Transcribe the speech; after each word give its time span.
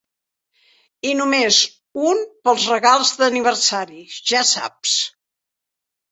I 1.09 1.09
només 1.17 1.57
un 2.11 2.23
pels 2.47 2.65
regals 2.71 3.11
d'aniversari, 3.19 3.99
ja 4.31 4.41
saps. 4.53 4.95